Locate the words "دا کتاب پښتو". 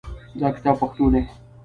0.39-1.05